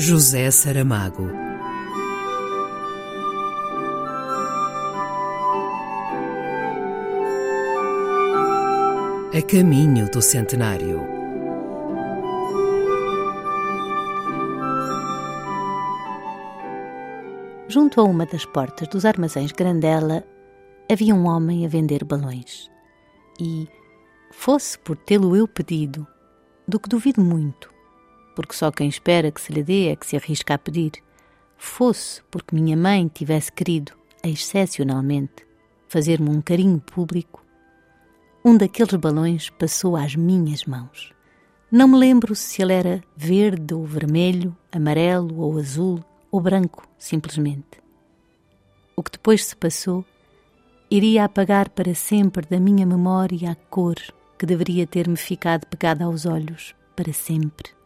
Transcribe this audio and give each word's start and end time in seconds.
José 0.00 0.48
Saramago. 0.52 1.28
A 9.34 9.42
caminho 9.42 10.08
do 10.08 10.22
centenário. 10.22 11.00
Junto 17.66 18.00
a 18.00 18.04
uma 18.04 18.24
das 18.24 18.44
portas 18.44 18.86
dos 18.86 19.04
armazéns 19.04 19.50
Grandela 19.50 20.22
havia 20.88 21.12
um 21.12 21.26
homem 21.26 21.66
a 21.66 21.68
vender 21.68 22.04
balões. 22.04 22.70
E, 23.40 23.66
fosse 24.30 24.78
por 24.78 24.96
tê-lo 24.96 25.34
eu 25.34 25.48
pedido, 25.48 26.06
do 26.68 26.78
que 26.78 26.88
duvido 26.88 27.20
muito, 27.20 27.68
porque 28.38 28.54
só 28.54 28.70
quem 28.70 28.88
espera 28.88 29.32
que 29.32 29.40
se 29.40 29.52
lhe 29.52 29.64
dê 29.64 29.88
é 29.88 29.96
que 29.96 30.06
se 30.06 30.16
arrisca 30.16 30.54
a 30.54 30.58
pedir, 30.58 30.92
fosse 31.56 32.22
porque 32.30 32.54
minha 32.54 32.76
mãe 32.76 33.08
tivesse 33.08 33.50
querido, 33.50 33.90
excepcionalmente, 34.22 35.44
fazer-me 35.88 36.30
um 36.30 36.40
carinho 36.40 36.78
público, 36.78 37.44
um 38.44 38.56
daqueles 38.56 38.94
balões 38.94 39.50
passou 39.50 39.96
às 39.96 40.14
minhas 40.14 40.64
mãos. 40.66 41.12
Não 41.68 41.88
me 41.88 41.96
lembro 41.96 42.32
se 42.36 42.62
ele 42.62 42.74
era 42.74 43.02
verde 43.16 43.74
ou 43.74 43.84
vermelho, 43.84 44.56
amarelo 44.70 45.40
ou 45.40 45.58
azul 45.58 45.98
ou 46.30 46.40
branco, 46.40 46.88
simplesmente. 46.96 47.82
O 48.94 49.02
que 49.02 49.10
depois 49.10 49.46
se 49.46 49.56
passou 49.56 50.04
iria 50.88 51.24
apagar 51.24 51.70
para 51.70 51.92
sempre 51.92 52.46
da 52.46 52.60
minha 52.60 52.86
memória 52.86 53.50
a 53.50 53.56
cor 53.56 53.96
que 54.38 54.46
deveria 54.46 54.86
ter-me 54.86 55.16
ficado 55.16 55.66
pegada 55.66 56.04
aos 56.04 56.24
olhos 56.24 56.72
para 56.94 57.12
sempre, 57.12 57.76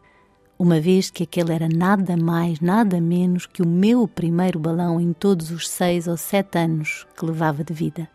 uma 0.63 0.79
vez 0.79 1.11
que 1.11 1.23
aquele 1.23 1.51
era 1.51 1.67
nada 1.67 2.15
mais, 2.15 2.61
nada 2.61 3.01
menos 3.01 3.45
que 3.45 3.61
o 3.61 3.67
meu 3.67 4.07
primeiro 4.07 4.57
balão 4.57 4.97
em 4.97 5.11
todos 5.11 5.51
os 5.51 5.69
seis 5.69 6.07
ou 6.07 6.15
sete 6.15 6.57
anos 6.57 7.05
que 7.17 7.25
levava 7.25 7.65
de 7.65 7.73
vida. 7.73 8.09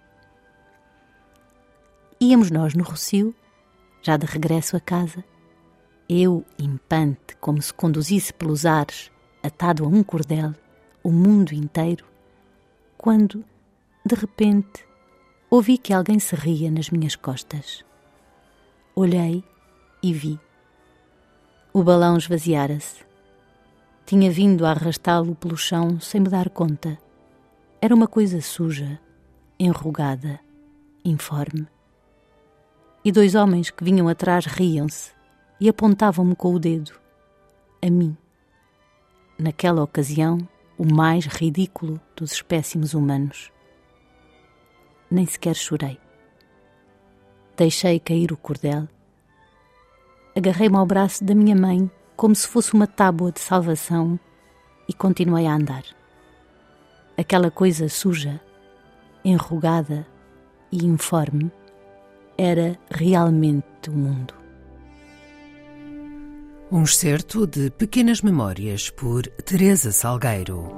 Íamos 2.18 2.50
nós 2.50 2.72
no 2.72 2.82
Rocio, 2.82 3.34
já 4.00 4.16
de 4.16 4.24
regresso 4.24 4.78
a 4.78 4.80
casa, 4.80 5.22
eu 6.08 6.42
impante, 6.58 7.36
como 7.38 7.60
se 7.60 7.74
conduzisse 7.74 8.32
pelos 8.32 8.64
ares, 8.64 9.12
atado 9.42 9.84
a 9.84 9.86
um 9.88 10.02
cordel, 10.02 10.54
o 11.04 11.12
mundo 11.12 11.52
inteiro, 11.52 12.06
quando, 12.96 13.44
de 14.06 14.14
repente, 14.14 14.86
ouvi 15.50 15.76
que 15.76 15.92
alguém 15.92 16.18
se 16.18 16.34
ria 16.34 16.70
nas 16.70 16.88
minhas 16.88 17.14
costas. 17.14 17.84
Olhei 18.96 19.44
e 20.02 20.14
vi. 20.14 20.40
O 21.78 21.84
balão 21.84 22.16
esvaziara-se. 22.16 23.04
Tinha 24.04 24.32
vindo 24.32 24.66
a 24.66 24.72
arrastá-lo 24.72 25.36
pelo 25.36 25.56
chão 25.56 26.00
sem 26.00 26.20
me 26.20 26.28
dar 26.28 26.50
conta. 26.50 26.98
Era 27.80 27.94
uma 27.94 28.08
coisa 28.08 28.40
suja, 28.40 28.98
enrugada, 29.60 30.40
informe 31.04 31.68
e 33.04 33.12
dois 33.12 33.36
homens 33.36 33.70
que 33.70 33.84
vinham 33.84 34.08
atrás 34.08 34.44
riam-se 34.44 35.12
e 35.60 35.68
apontavam-me 35.68 36.34
com 36.34 36.52
o 36.52 36.58
dedo. 36.58 36.90
A 37.80 37.88
mim. 37.88 38.16
Naquela 39.38 39.80
ocasião, 39.80 40.38
o 40.76 40.84
mais 40.84 41.26
ridículo 41.26 42.00
dos 42.16 42.32
espécimes 42.32 42.92
humanos. 42.92 43.52
Nem 45.08 45.26
sequer 45.26 45.54
chorei. 45.54 45.96
Deixei 47.56 48.00
cair 48.00 48.32
o 48.32 48.36
cordel. 48.36 48.88
Agarrei-me 50.38 50.76
ao 50.76 50.86
braço 50.86 51.24
da 51.24 51.34
minha 51.34 51.56
mãe 51.56 51.90
como 52.16 52.32
se 52.32 52.46
fosse 52.46 52.72
uma 52.72 52.86
tábua 52.86 53.32
de 53.32 53.40
salvação 53.40 54.16
e 54.88 54.92
continuei 54.94 55.48
a 55.48 55.52
andar. 55.52 55.82
Aquela 57.16 57.50
coisa 57.50 57.88
suja, 57.88 58.40
enrugada 59.24 60.06
e 60.70 60.86
informe 60.86 61.50
era 62.38 62.78
realmente 62.88 63.90
o 63.90 63.92
mundo. 63.92 64.32
Um 66.70 66.84
excerto 66.84 67.44
de 67.44 67.68
Pequenas 67.72 68.22
Memórias 68.22 68.90
por 68.90 69.26
Teresa 69.44 69.90
Salgueiro. 69.90 70.70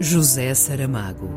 José 0.00 0.52
Saramago. 0.52 1.30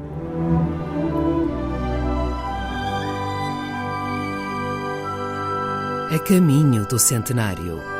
A 6.09 6.17
caminho 6.19 6.85
do 6.85 6.97
centenário. 6.97 7.96